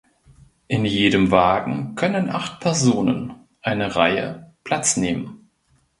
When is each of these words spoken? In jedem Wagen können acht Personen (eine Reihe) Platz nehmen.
In 0.67 0.83
jedem 0.83 1.29
Wagen 1.29 1.93
können 1.93 2.31
acht 2.31 2.59
Personen 2.59 3.35
(eine 3.61 3.95
Reihe) 3.95 4.51
Platz 4.63 4.97
nehmen. 4.97 5.47